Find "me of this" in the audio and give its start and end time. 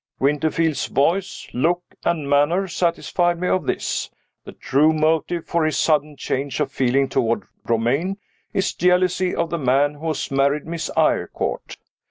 3.39-4.09